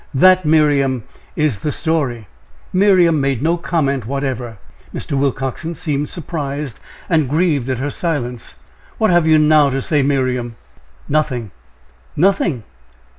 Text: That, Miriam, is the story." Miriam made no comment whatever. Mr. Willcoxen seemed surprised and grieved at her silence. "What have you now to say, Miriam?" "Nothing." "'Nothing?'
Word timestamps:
That, 0.15 0.45
Miriam, 0.47 1.03
is 1.35 1.59
the 1.59 1.71
story." 1.71 2.27
Miriam 2.73 3.21
made 3.21 3.43
no 3.43 3.55
comment 3.55 4.07
whatever. 4.07 4.57
Mr. 4.95 5.11
Willcoxen 5.11 5.75
seemed 5.75 6.09
surprised 6.09 6.79
and 7.07 7.29
grieved 7.29 7.69
at 7.69 7.77
her 7.77 7.91
silence. 7.91 8.55
"What 8.97 9.11
have 9.11 9.27
you 9.27 9.37
now 9.37 9.69
to 9.69 9.79
say, 9.79 10.01
Miriam?" 10.01 10.55
"Nothing." 11.07 11.51
"'Nothing?' 12.15 12.63